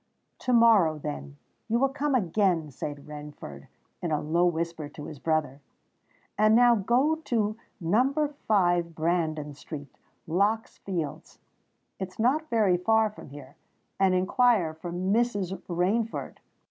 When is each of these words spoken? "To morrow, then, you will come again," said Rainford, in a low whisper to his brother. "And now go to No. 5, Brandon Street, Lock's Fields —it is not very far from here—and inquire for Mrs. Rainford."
"To 0.39 0.51
morrow, 0.51 0.97
then, 0.97 1.37
you 1.67 1.77
will 1.77 1.87
come 1.89 2.15
again," 2.15 2.71
said 2.71 3.05
Rainford, 3.05 3.67
in 4.01 4.11
a 4.11 4.19
low 4.19 4.47
whisper 4.47 4.89
to 4.89 5.05
his 5.05 5.19
brother. 5.19 5.61
"And 6.39 6.55
now 6.55 6.73
go 6.73 7.17
to 7.25 7.55
No. 7.79 8.33
5, 8.47 8.95
Brandon 8.95 9.53
Street, 9.53 9.95
Lock's 10.25 10.79
Fields 10.79 11.37
—it 11.99 12.07
is 12.07 12.17
not 12.17 12.49
very 12.49 12.77
far 12.77 13.11
from 13.11 13.29
here—and 13.29 14.15
inquire 14.15 14.73
for 14.73 14.91
Mrs. 14.91 15.55
Rainford." 15.69 16.37